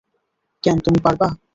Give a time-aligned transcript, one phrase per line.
[0.63, 1.27] ক্যাম, তুমি পারবে।